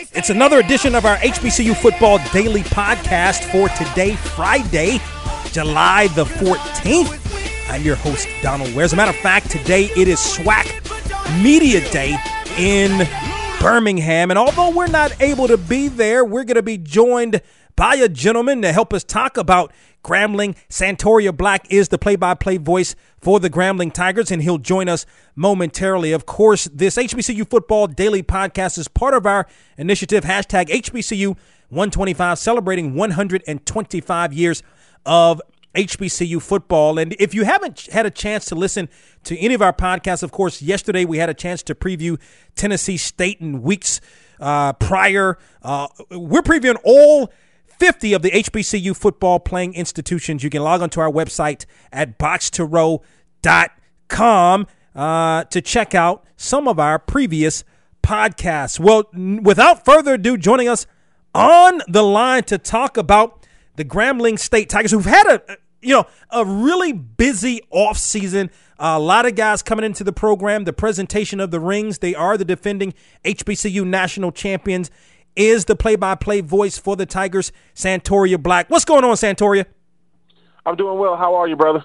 [0.00, 4.98] It's another edition of our HBCU Football Daily Podcast for today, Friday,
[5.52, 7.68] July the 14th.
[7.68, 8.86] I'm your host, Donald Ware.
[8.86, 12.16] As a matter of fact, today it is SWAC Media Day
[12.56, 13.06] in
[13.60, 14.30] Birmingham.
[14.30, 17.42] And although we're not able to be there, we're going to be joined
[17.80, 19.72] by a gentleman to help us talk about
[20.04, 20.54] Grambling.
[20.68, 24.86] Santoria Black is the play by play voice for the Grambling Tigers, and he'll join
[24.86, 26.12] us momentarily.
[26.12, 29.46] Of course, this HBCU Football Daily Podcast is part of our
[29.78, 31.28] initiative, hashtag HBCU
[31.70, 34.62] 125, celebrating 125 years
[35.06, 35.40] of
[35.74, 36.98] HBCU football.
[36.98, 38.90] And if you haven't had a chance to listen
[39.24, 42.20] to any of our podcasts, of course, yesterday we had a chance to preview
[42.56, 44.02] Tennessee State and weeks
[44.38, 45.38] uh, prior.
[45.62, 47.32] Uh, we're previewing all
[47.80, 50.44] 50 of the HBCU football playing institutions.
[50.44, 56.78] You can log on to our website at boxtorow.com uh, to check out some of
[56.78, 57.64] our previous
[58.02, 58.78] podcasts.
[58.78, 59.04] Well,
[59.42, 60.86] without further ado, joining us
[61.34, 66.04] on the line to talk about the Grambling State Tigers, who've had a you know
[66.30, 68.50] a really busy off season.
[68.78, 70.64] Uh, a lot of guys coming into the program.
[70.64, 71.98] The presentation of the rings.
[71.98, 72.92] They are the defending
[73.24, 74.90] HBCU national champions
[75.40, 78.68] is the play-by-play voice for the Tigers, Santoria Black.
[78.68, 79.64] What's going on, Santoria?
[80.66, 81.16] I'm doing well.
[81.16, 81.84] How are you, brother?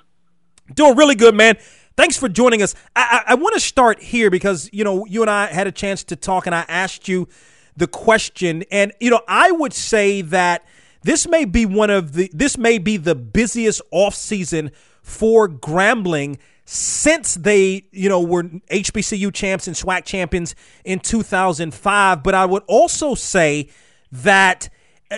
[0.73, 1.58] Doing really good, man.
[1.95, 2.76] Thanks for joining us.
[2.95, 5.72] I, I, I want to start here because you know you and I had a
[5.72, 7.30] chance to talk, and I asked you
[7.78, 10.66] the question, and you know I would say that
[11.03, 16.38] this may be one of the this may be the busiest off season for Grambling
[16.66, 22.23] since they, you know, were HBCU champs and SWAC champions in 2005.
[22.23, 23.69] But I would also say
[24.11, 24.69] that
[25.11, 25.17] uh,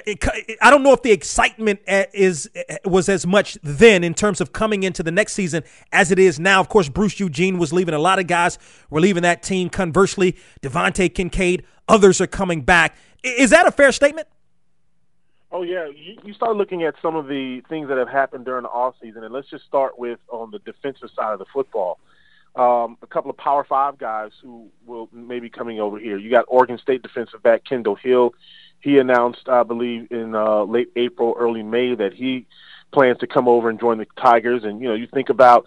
[0.61, 4.41] I don't know if the excitement uh, is uh, was as much then in terms
[4.41, 5.63] of coming into the next season
[5.93, 6.59] as it is now.
[6.59, 7.93] Of course, Bruce Eugene was leaving.
[7.93, 8.59] A lot of guys
[8.89, 9.69] were leaving that team.
[9.69, 12.97] Conversely, DeVante Kincade, others are coming back.
[13.23, 14.27] Is that a fair statement?
[15.57, 18.61] Oh yeah, you, you start looking at some of the things that have happened during
[18.61, 21.97] the off season, and let's just start with on the defensive side of the football.
[22.55, 26.19] Um, a couple of Power Five guys who will maybe coming over here.
[26.19, 28.35] You got Oregon State defensive back Kendall Hill.
[28.81, 32.45] He announced, I believe, in uh, late April, early May, that he
[32.93, 34.63] plans to come over and join the Tigers.
[34.63, 35.65] And you know, you think about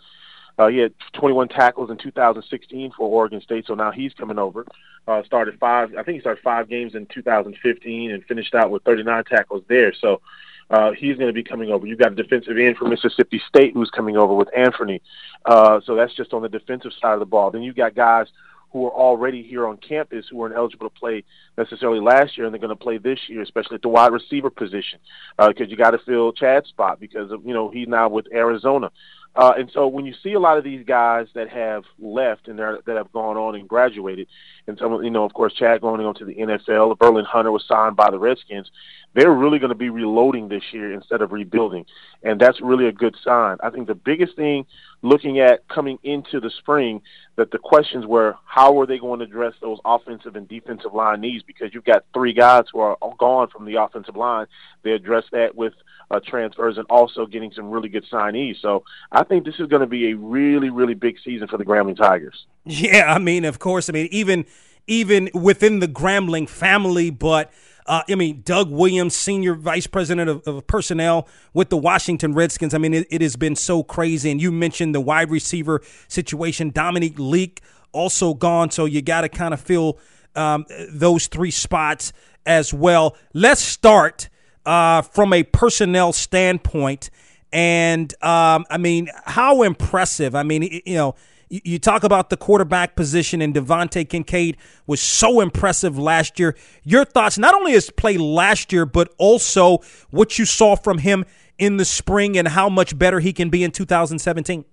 [0.60, 4.66] uh, he had 21 tackles in 2016 for Oregon State, so now he's coming over.
[5.08, 8.82] Uh, started five, I think he started five games in 2015 and finished out with
[8.82, 9.94] 39 tackles there.
[9.94, 10.20] So
[10.68, 11.86] uh, he's going to be coming over.
[11.86, 15.00] You've got a defensive end from Mississippi State who's coming over with Anthony.
[15.46, 17.50] Uh, so that's just on the defensive side of the ball.
[17.50, 18.26] Then you've got guys
[18.72, 21.24] who are already here on campus who weren't eligible to play
[21.58, 24.50] necessarily last year and they're going to play this year, especially at the wide receiver
[24.50, 25.00] position,
[25.36, 28.26] because uh, you got to fill Chad's spot because of, you know he's now with
[28.32, 28.90] Arizona.
[29.36, 32.58] Uh, and so when you see a lot of these guys that have left and
[32.58, 34.26] that have gone on and graduated,
[34.66, 37.64] and some, you know, of course, Chad going on to the NFL, Berlin Hunter was
[37.66, 38.70] signed by the Redskins.
[39.14, 41.86] They're really going to be reloading this year instead of rebuilding,
[42.22, 43.58] and that's really a good sign.
[43.62, 44.66] I think the biggest thing
[45.02, 47.00] looking at coming into the spring
[47.36, 51.20] that the questions were how are they going to address those offensive and defensive line
[51.20, 54.46] needs because you've got three guys who are gone from the offensive line.
[54.82, 55.72] They address that with
[56.10, 58.60] uh, transfers and also getting some really good signees.
[58.60, 61.64] So I think this is going to be a really, really big season for the
[61.64, 62.46] Grambling Tigers.
[62.64, 64.44] Yeah, I mean, of course, I mean, even
[64.86, 67.52] even within the Grambling family, but.
[67.90, 72.72] Uh, I mean, Doug Williams, senior vice president of, of personnel with the Washington Redskins.
[72.72, 74.30] I mean, it, it, has been so crazy.
[74.30, 76.70] And you mentioned the wide receiver situation.
[76.70, 78.70] Dominique Leake also gone.
[78.70, 79.98] So you got to kind of fill
[80.36, 82.12] um, those three spots
[82.46, 83.16] as well.
[83.34, 84.28] Let's start
[84.64, 87.10] uh, from a personnel standpoint.
[87.52, 90.36] And um, I mean, how impressive!
[90.36, 91.16] I mean, you know,
[91.50, 94.56] you, talk about the quarterback position, and DeVante Kincade
[94.86, 96.56] was so impressive last year.
[96.84, 99.78] Your thoughts, not only his play last year, but also
[100.10, 101.24] what you saw from him
[101.58, 104.64] in the spring, and how much better he can be in 2017.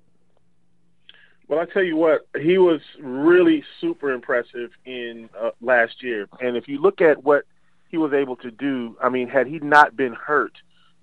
[1.50, 6.28] Well, I tell you what, he was really super impressive in uh, last year.
[6.40, 7.44] And if you look at what
[7.90, 8.96] he was able to do.
[9.02, 10.54] I mean, had he not been hurt,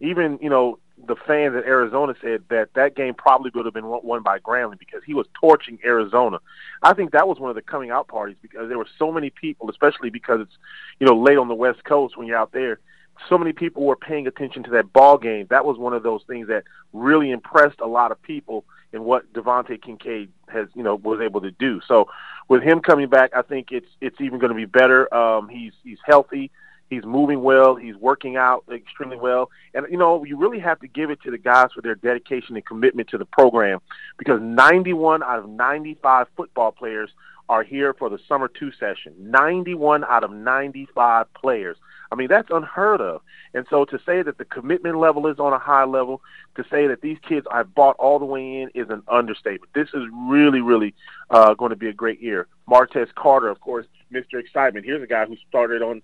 [0.00, 3.86] even you know the fans in Arizona said that that game probably would have been
[3.86, 6.38] won by Grambling because he was torching Arizona.
[6.82, 9.30] I think that was one of the coming out parties because there were so many
[9.30, 10.56] people, especially because it's
[11.00, 12.80] you know late on the West Coast when you're out there.
[13.28, 15.46] So many people were paying attention to that ball game.
[15.48, 19.32] That was one of those things that really impressed a lot of people in what
[19.32, 21.80] DeVante Kincade has, you know, was able to do.
[21.86, 22.08] So
[22.48, 25.12] with him coming back, I think it's it's even going to be better.
[25.14, 26.50] Um, he's he's healthy
[26.90, 27.74] He's moving well.
[27.74, 29.50] He's working out extremely well.
[29.72, 32.56] And, you know, you really have to give it to the guys for their dedication
[32.56, 33.80] and commitment to the program
[34.18, 37.10] because 91 out of 95 football players
[37.48, 39.14] are here for the summer two session.
[39.18, 41.76] 91 out of 95 players.
[42.10, 43.22] I mean, that's unheard of.
[43.54, 46.22] And so to say that the commitment level is on a high level,
[46.56, 49.72] to say that these kids are bought all the way in is an understatement.
[49.74, 50.94] This is really, really
[51.30, 52.46] uh, going to be a great year.
[52.68, 54.38] Martez Carter, of course, Mr.
[54.38, 54.86] Excitement.
[54.86, 56.02] Here's a guy who started on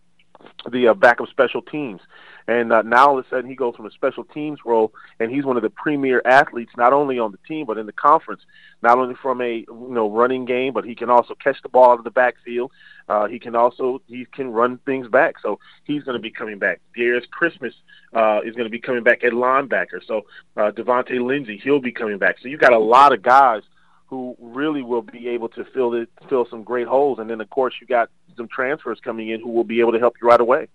[0.71, 2.01] the uh, backup special teams.
[2.49, 5.31] And uh, now all of a sudden he goes from a special teams role, and
[5.31, 8.43] he's one of the premier athletes, not only on the team but in the conference.
[8.83, 11.91] Not only from a you know running game, but he can also catch the ball
[11.91, 12.73] out of the backfield.
[13.09, 15.37] Uh, he can also he can run things back.
[15.41, 16.81] So he's going to be coming back.
[16.97, 17.75] Darius Christmas
[18.15, 20.05] uh, is going to be coming back at linebacker.
[20.07, 20.23] So
[20.57, 22.37] uh, Devontae Lindsay he'll be coming back.
[22.43, 23.63] So you've got a lot of guys
[24.11, 27.21] who really will be able to fill it, fill some great holes.
[27.21, 29.99] And then, of course, you got some transfers coming in who will be able to
[29.99, 30.69] help you right away.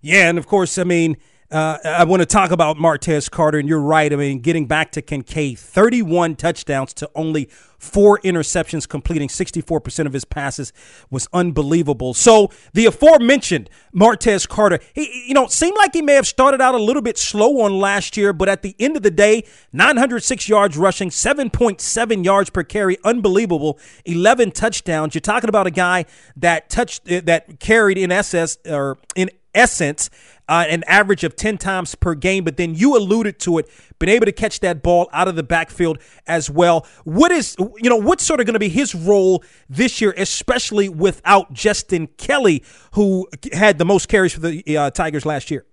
[0.00, 1.16] Yeah, and of course, I mean,
[1.50, 4.12] uh, I want to talk about Martez Carter, and you're right.
[4.12, 7.48] I mean, getting back to Kincade, 31 touchdowns to only
[7.78, 10.72] four interceptions, completing 64% of his passes
[11.10, 12.14] was unbelievable.
[12.14, 16.74] So the aforementioned Martez Carter, he, you know, seemed like he may have started out
[16.74, 20.48] a little bit slow on last year, but at the end of the day, 906
[20.48, 25.14] yards rushing, 7.7 yards per carry, unbelievable, 11 touchdowns.
[25.14, 26.06] You're talking about a guy
[26.36, 30.10] that touched that carried in SS or in essence
[30.48, 33.68] uh, an average of 10 times per game, but then you alluded to it,
[33.98, 36.86] been able to catch that ball out of the backfield as well.
[37.04, 40.88] What is, you know, what's sort of going to be his role this year, especially
[40.88, 42.62] without Justin Kelly,
[42.92, 45.66] who had the most carries for the uh, Tigers last year?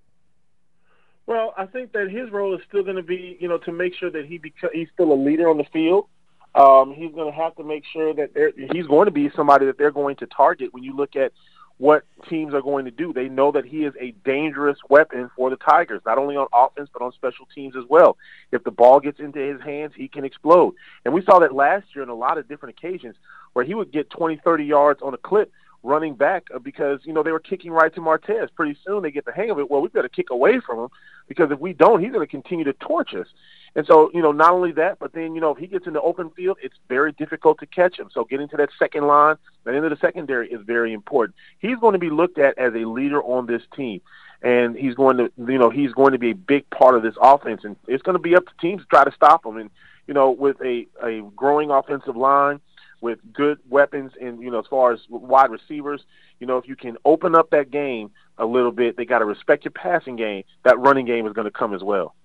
[1.25, 3.95] Well, I think that his role is still going to be, you know, to make
[3.95, 6.07] sure that he beca- he's still a leader on the field.
[6.55, 9.77] Um, he's going to have to make sure that he's going to be somebody that
[9.77, 11.31] they're going to target when you look at–
[11.83, 13.11] what teams are going to do.
[13.11, 16.89] They know that he is a dangerous weapon for the Tigers, not only on offense
[16.93, 18.15] but on special teams as well.
[18.53, 20.75] If the ball gets into his hands, he can explode.
[21.03, 23.17] And we saw that last year on a lot of different occasions
[23.51, 25.51] where he would get 20, 30 yards on a clip
[25.85, 28.47] running back uh, because you know they were kicking right to Martez.
[28.55, 29.69] Pretty soon they get the hang of it.
[29.69, 30.89] Well, we've got to kick away from him
[31.27, 33.27] because if we don't, he's going to continue to torch us.
[33.75, 35.93] And so, you know, not only that, but then, you know, if he gets in
[35.93, 38.09] the open field, it's very difficult to catch him.
[38.13, 39.37] So getting to that second line,
[39.67, 41.35] end of the secondary is very important.
[41.59, 44.01] He's going to be looked at as a leader on this team.
[44.43, 47.15] And he's going to, you know, he's going to be a big part of this
[47.19, 47.63] offense.
[47.63, 49.57] And it's going to be up to teams to try to stop him.
[49.57, 49.69] And,
[50.05, 52.59] you know, with a, a growing offensive line,
[53.03, 56.03] with good weapons and, you know, as far as wide receivers,
[56.39, 59.25] you know, if you can open up that game a little bit, they got to
[59.25, 60.43] respect your passing game.
[60.63, 62.15] That running game is going to come as well.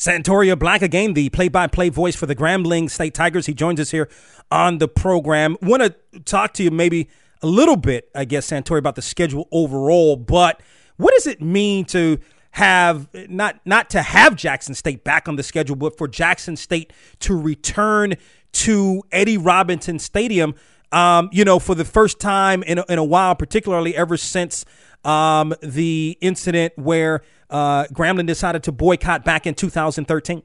[0.00, 3.44] Santoria Black again, the play-by-play voice for the Grambling State Tigers.
[3.44, 4.08] He joins us here
[4.50, 5.58] on the program.
[5.60, 7.10] Want to talk to you maybe
[7.42, 10.16] a little bit, I guess, Santoria, about the schedule overall.
[10.16, 10.62] But
[10.96, 12.18] what does it mean to
[12.52, 16.94] have not not to have Jackson State back on the schedule, but for Jackson State
[17.20, 18.14] to return
[18.52, 20.54] to Eddie Robinson Stadium?
[20.92, 24.64] Um, you know, for the first time in a, in a while, particularly ever since
[25.04, 30.42] um, the incident where uh, decided to boycott back in 2013?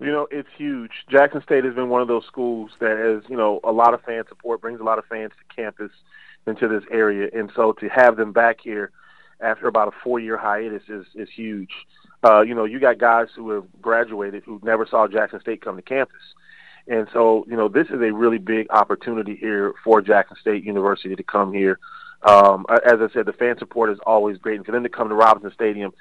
[0.00, 0.92] You know, it's huge.
[1.10, 4.00] Jackson State has been one of those schools that has, you know, a lot of
[4.02, 5.92] fan support, brings a lot of fans to campus
[6.46, 7.28] into this area.
[7.34, 8.92] And so to have them back here
[9.40, 11.70] after about a four year hiatus is, is huge.
[12.22, 15.76] Uh, you know, you got guys who have graduated who never saw Jackson State come
[15.76, 16.16] to campus.
[16.86, 21.14] And so, you know, this is a really big opportunity here for Jackson State University
[21.14, 21.78] to come here
[22.22, 25.08] um, as I said, the fan support is always great, and for them to come
[25.08, 25.92] to Robinson Stadium,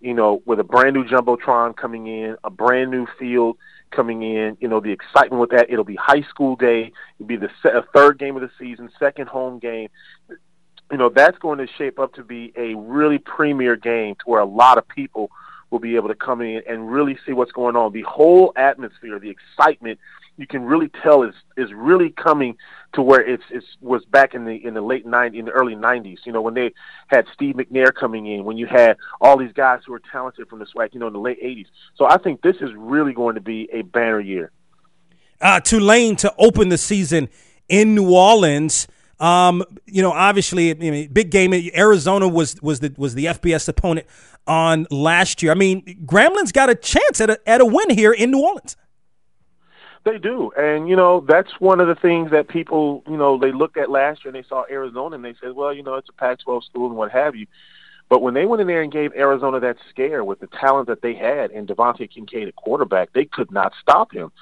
[0.00, 3.58] you know, with a brand new jumbotron coming in, a brand new field
[3.90, 5.70] coming in, you know, the excitement with that.
[5.70, 6.92] It'll be high school day.
[7.18, 9.88] It'll be the se- third game of the season, second home game.
[10.90, 14.40] You know, that's going to shape up to be a really premier game to where
[14.40, 15.30] a lot of people
[15.70, 17.92] will be able to come in and really see what's going on.
[17.92, 19.98] The whole atmosphere, the excitement
[20.38, 22.56] you can really tell is is really coming
[22.94, 25.74] to where it's it's was back in the in the late 90s in the early
[25.74, 26.72] 90s you know when they
[27.08, 30.60] had Steve McNair coming in when you had all these guys who were talented from
[30.60, 31.66] the SWAC you know in the late 80s
[31.96, 34.52] so I think this is really going to be a banner year.
[35.40, 37.28] Uh, Tulane to open the season
[37.68, 38.88] in New Orleans.
[39.20, 41.52] Um, you know obviously I mean, big game.
[41.52, 44.06] Arizona was was the was the FBS opponent
[44.46, 45.50] on last year.
[45.50, 48.76] I mean Grambling's got a chance at a, at a win here in New Orleans
[50.04, 53.52] they do, and you know that's one of the things that people, you know, they
[53.52, 56.08] looked at last year and they saw Arizona and they said, well, you know, it's
[56.08, 57.46] a Pac-12 school and what have you.
[58.08, 61.02] But when they went in there and gave Arizona that scare with the talent that
[61.02, 64.32] they had and DeVante Kincade at quarterback, they could not stop him.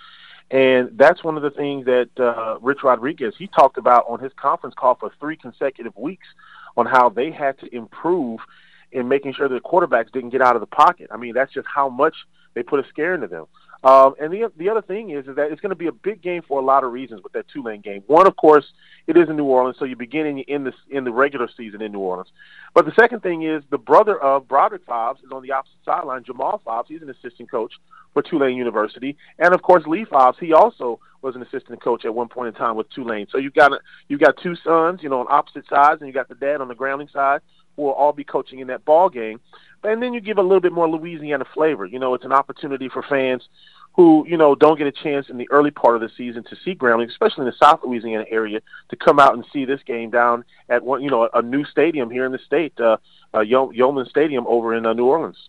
[0.51, 4.33] And that's one of the things that uh, Rich Rodriguez he talked about on his
[4.37, 6.29] conference call for three consecutive weeks
[6.77, 8.39] on how they had to improve
[8.93, 11.09] in making sure that quarterbacks didn't get out of the pocket.
[11.11, 12.15] I mean, that's just how much
[12.55, 13.47] they put a scare into them.
[13.85, 16.23] Um, and the the other thing is is that it's going to be a big
[16.23, 18.03] game for a lot of reasons with that Tulane game.
[18.07, 18.65] One, of course,
[19.07, 21.93] it is in New Orleans, so you're beginning in this in the regular season in
[21.93, 22.29] New Orleans.
[22.75, 26.25] But the second thing is the brother of Broderick Fobbs is on the opposite sideline.
[26.25, 27.73] Jamal Fobbs, he's an assistant coach
[28.15, 32.15] for Tulane University, and of course Lee Fobbs, he also was an assistant coach at
[32.15, 33.27] one point in time with Tulane.
[33.31, 33.73] So you've got
[34.09, 36.69] you've got two sons, you know, on opposite sides, and you got the dad on
[36.69, 37.41] the Grambling side
[37.77, 39.41] who will all be coaching in that ball game.
[39.87, 41.87] And then you give a little bit more Louisiana flavor.
[41.87, 43.49] You know, it's an opportunity for fans
[43.95, 46.57] who you know don't get a chance in the early part of the season to
[46.65, 50.11] see Grambling, especially in the South Louisiana area, to come out and see this game
[50.11, 52.99] down at one you know a new stadium here in the state, uh,
[53.33, 55.49] uh, Yulman Stadium over in uh, New Orleans.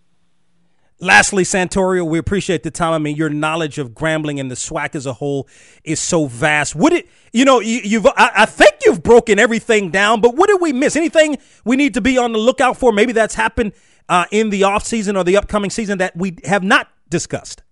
[1.00, 2.92] Lastly, Santorio, we appreciate the time.
[2.94, 5.48] I mean, your knowledge of Grambling and the SWAC as a whole
[5.84, 6.76] is so vast.
[6.76, 10.48] Would it, you know, you, have I, I, think you've broken everything down, but what
[10.48, 10.96] did we miss?
[10.96, 12.92] Anything we need to be on the lookout for?
[12.92, 13.74] Maybe that's happened
[14.10, 17.64] uh, in the off season or the upcoming season that we have not discussed.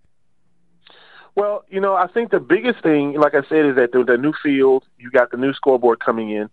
[1.35, 4.17] Well, you know, I think the biggest thing, like I said, is that the, the
[4.17, 6.49] new field, you got the new scoreboard coming in,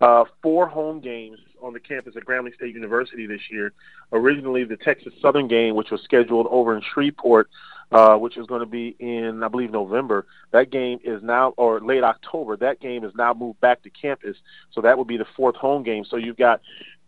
[0.00, 3.72] uh, four home games on the campus at Grambling State University this year.
[4.10, 7.50] Originally, the Texas Southern game, which was scheduled over in Shreveport,
[7.92, 10.26] uh, which is going to be in, I believe, November.
[10.50, 12.56] That game is now, or late October.
[12.56, 14.36] That game is now moved back to campus,
[14.72, 16.04] so that would be the fourth home game.
[16.04, 16.62] So you've got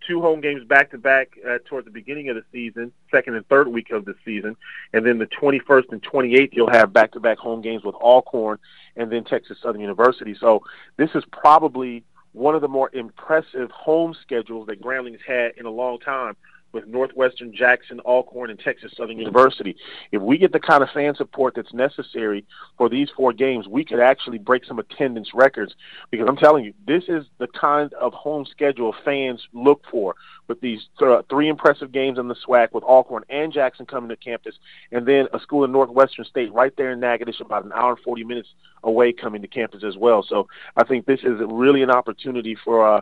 [0.06, 3.46] two home games back to back uh, toward the beginning of the season, second and
[3.48, 4.56] third week of the season,
[4.92, 8.58] and then the 21st and 28th you'll have back to back home games with Alcorn
[8.96, 10.36] and then Texas Southern University.
[10.38, 10.62] So
[10.96, 15.70] this is probably one of the more impressive home schedules that Grambling's had in a
[15.70, 16.36] long time
[16.74, 19.76] with Northwestern Jackson, Alcorn, and Texas Southern University.
[20.12, 22.44] If we get the kind of fan support that's necessary
[22.76, 25.74] for these four games, we could actually break some attendance records.
[26.10, 30.16] Because I'm telling you, this is the kind of home schedule fans look for
[30.48, 34.16] with these th- three impressive games in the SWAC with Alcorn and Jackson coming to
[34.16, 34.56] campus,
[34.92, 38.00] and then a school in Northwestern State right there in Natchitoches, about an hour and
[38.00, 38.48] 40 minutes
[38.82, 40.22] away coming to campus as well.
[40.28, 43.00] So I think this is really an opportunity for uh,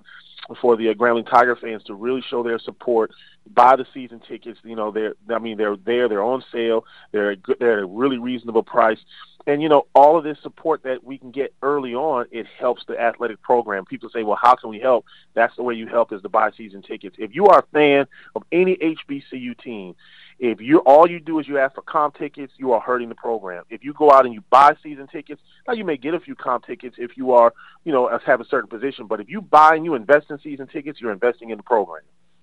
[0.61, 3.13] for the uh, Grambling Tiger fans to really show their support,
[3.55, 4.59] buy the season tickets.
[4.65, 7.87] You know, they're I mean they're there, they're on sale, they're good, they're at a
[7.87, 8.99] really reasonable price,
[9.47, 12.85] and you know all of this support that we can get early on, it helps
[12.87, 13.85] the athletic program.
[13.85, 15.05] People say, well, how can we help?
[15.35, 17.17] That's the way you help is to buy season tickets.
[17.19, 19.95] If you are a fan of any HBCU team,
[20.39, 23.15] if you all you do is you ask for comp tickets, you are hurting the
[23.15, 23.65] program.
[23.71, 26.35] If you go out and you buy season tickets, now you may get a few
[26.35, 27.53] comp tickets if you are,
[27.85, 29.07] you know, have a certain position.
[29.07, 32.03] But if you buy and you invest in season tickets, you're investing in the program.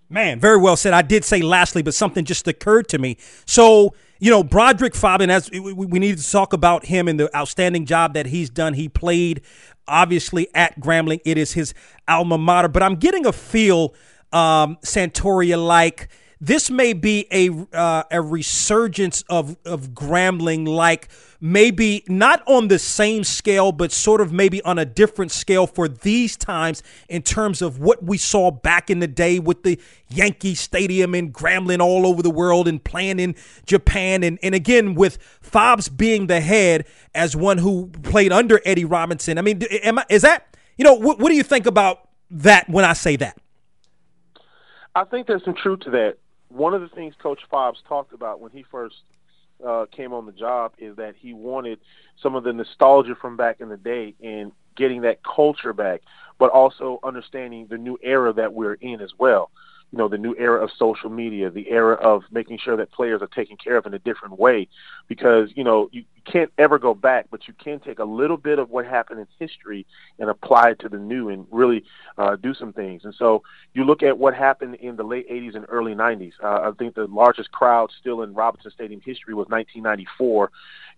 [0.09, 0.93] Man, very well said.
[0.93, 3.17] I did say lastly, but something just occurred to me.
[3.45, 7.35] So, you know, Broderick Fobbin, as we, we need to talk about him and the
[7.35, 8.73] outstanding job that he's done.
[8.73, 9.41] He played
[9.87, 11.19] obviously at Grambling.
[11.25, 11.73] It is his
[12.07, 13.93] alma mater, but I'm getting a feel,
[14.31, 16.09] um, Santoria, like
[16.41, 21.09] this may be a uh, a resurgence of of Grambling, like
[21.41, 25.87] maybe not on the same scale, but sort of maybe on a different scale for
[25.87, 29.79] these times in terms of what we saw back in the day with the
[30.09, 34.95] Yankee Stadium and Grambling all over the world and playing in Japan, and and again
[34.95, 39.37] with Fobbs being the head as one who played under Eddie Robinson.
[39.37, 42.69] I mean, am I, is that you know what, what do you think about that
[42.69, 43.37] when I say that?
[44.95, 46.17] I think there's some truth to that
[46.49, 48.95] one of the things Coach Fobbs talked about when he first
[49.65, 51.79] uh, came on the job is that he wanted
[52.21, 56.01] some of the nostalgia from back in the day and getting that culture back,
[56.37, 59.51] but also understanding the new era that we're in as well.
[59.91, 63.21] You know the new era of social media, the era of making sure that players
[63.23, 64.67] are taken care of in a different way,
[65.07, 68.59] because you know you, can't ever go back, but you can take a little bit
[68.59, 69.85] of what happened in history
[70.19, 71.83] and apply it to the new and really
[72.17, 73.05] uh, do some things.
[73.05, 73.43] And so
[73.73, 76.33] you look at what happened in the late '80s and early '90s.
[76.43, 80.51] Uh, I think the largest crowd still in Robinson Stadium history was 1994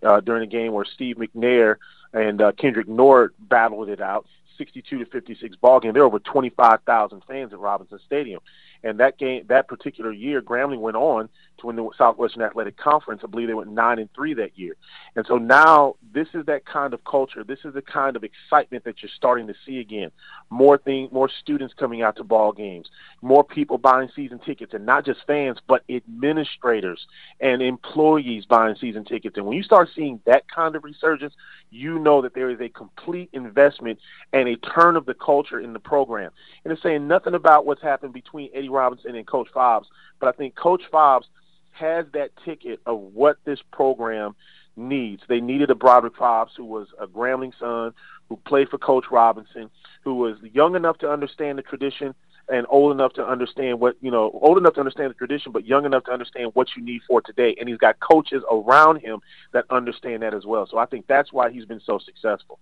[0.04, 1.76] uh, during a game where Steve McNair
[2.14, 4.26] and uh, Kendrick Nord battled it out.
[4.58, 5.94] 62 to 56 ball game.
[5.94, 8.42] There were over 25,000 fans at Robinson Stadium.
[8.84, 13.22] And that game, that particular year, Grambling went on to win the Southwestern Athletic Conference.
[13.24, 14.76] I believe they went nine and three that year.
[15.16, 17.44] And so now this is that kind of culture.
[17.44, 20.12] This is the kind of excitement that you're starting to see again.
[20.50, 22.90] More thing, more students coming out to ball games,
[23.22, 27.06] more people buying season tickets, and not just fans, but administrators
[27.40, 29.38] and employees buying season tickets.
[29.38, 31.34] And when you start seeing that kind of resurgence,
[31.70, 34.00] you know that there is a complete investment
[34.34, 36.32] and a turn of the culture in the program.
[36.64, 39.86] And it's saying nothing about what's happened between Eddie Robinson and Coach Fobbs,
[40.20, 41.26] but I think Coach Fobbs
[41.72, 44.36] has that ticket of what this program
[44.76, 45.24] needs.
[45.28, 47.94] They needed a Broderick Fobbs who was a Grambling son,
[48.30, 49.70] who played for Coach Robinson,
[50.04, 52.16] who was young enough to understand the tradition
[52.50, 55.66] and old enough to understand what you know, old enough to understand the tradition, but
[55.66, 57.56] young enough to understand what you need for today.
[57.60, 59.20] And he's got coaches around him
[59.54, 60.68] that understand that as well.
[60.70, 62.60] So I think that's why he's been so successful.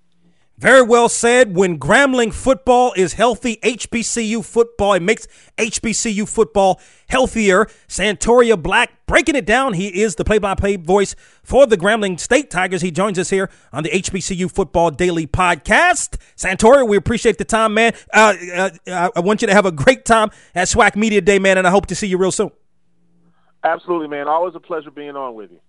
[0.60, 1.56] Very well said.
[1.56, 5.26] When Grambling football is healthy, HBCU football, it makes
[5.58, 7.68] HBCU football healthier.
[7.88, 9.72] Santoria Black breaking it down.
[9.72, 12.82] He is the play by play voice for the Grambling State Tigers.
[12.82, 16.18] He joins us here on the HBCU Football Daily Podcast.
[16.36, 17.94] Santoria, we appreciate the time, man.
[18.14, 18.36] Uh,
[18.86, 21.68] uh, I want you to have a great time at SWAC Media Day, man, and
[21.68, 22.52] I hope to see you real soon.
[23.64, 24.28] Absolutely, man.
[24.28, 25.62] Always a pleasure being on with you.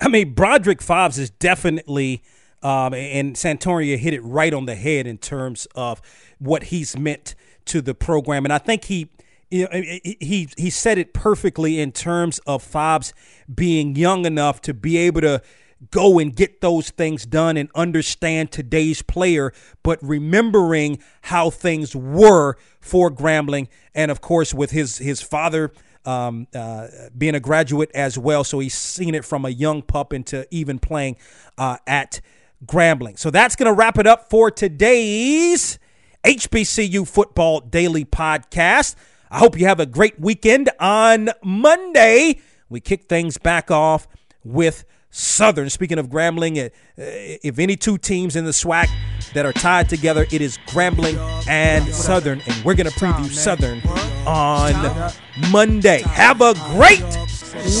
[0.00, 2.24] I mean, Broderick Fobbs is definitely
[2.62, 6.00] um, and Santoria hit it right on the head in terms of
[6.38, 7.34] what he's meant
[7.66, 8.44] to the program.
[8.44, 9.10] And I think he
[9.50, 13.12] he he said it perfectly in terms of Fobbs
[13.54, 15.42] being young enough to be able to
[15.90, 19.52] go and get those things done and understand today's player,
[19.82, 25.72] but remembering how things were for Grambling, and of course with his his father
[26.04, 30.12] um, uh, being a graduate as well, so he's seen it from a young pup
[30.12, 31.16] into even playing
[31.58, 32.20] uh, at
[32.66, 33.18] Grambling.
[33.18, 35.78] So that's going to wrap it up for today's
[36.24, 38.94] HBCU Football Daily Podcast.
[39.30, 40.70] I hope you have a great weekend.
[40.78, 44.06] On Monday, we kick things back off
[44.44, 45.70] with Southern.
[45.70, 48.88] Speaking of Grambling, uh, if any two teams in the SWAC
[49.34, 53.80] that are tied together, it is Grambling and Southern, and we're going to preview Southern
[54.26, 55.12] on
[55.50, 56.02] Monday.
[56.02, 57.04] Have a great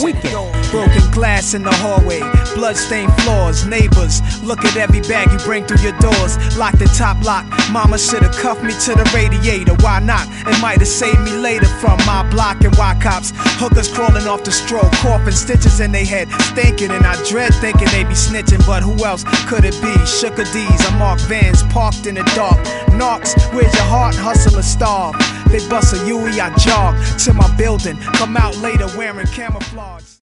[0.02, 0.51] weekend.
[0.72, 2.20] Broken glass in the hallway,
[2.54, 4.24] bloodstained floors, neighbors.
[4.42, 6.40] Look at every bag you bring through your doors.
[6.56, 7.44] Lock the top lock.
[7.70, 9.74] Mama should've cuffed me to the radiator.
[9.84, 10.26] Why not?
[10.48, 13.32] It might have saved me later from my block and why cops.
[13.60, 16.90] Hookers crawling off the stroke, coughing stitches in their head, stinking.
[16.90, 19.92] And I dread thinking they be snitching, but who else could it be?
[20.06, 22.56] Sugar D's, I mark vans parked in the dark.
[22.96, 24.14] Knocks, where's your heart?
[24.14, 25.16] Hustle or starve.
[25.52, 26.96] They bust a Huey, I jog
[27.28, 27.98] to my building.
[28.16, 30.12] Come out later wearing camouflage.